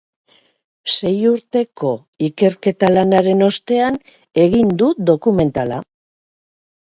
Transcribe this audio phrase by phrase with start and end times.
[0.93, 1.91] Sei urteko
[2.27, 4.01] ikerketa lanaren ostean
[4.47, 5.79] egin du dokumentala.